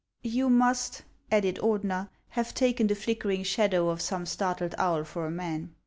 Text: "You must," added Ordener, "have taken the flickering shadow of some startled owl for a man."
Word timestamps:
"You 0.23 0.49
must," 0.49 1.03
added 1.31 1.59
Ordener, 1.61 2.09
"have 2.29 2.55
taken 2.55 2.87
the 2.87 2.95
flickering 2.95 3.43
shadow 3.43 3.89
of 3.89 4.01
some 4.01 4.25
startled 4.25 4.73
owl 4.79 5.03
for 5.03 5.27
a 5.27 5.29
man." 5.29 5.75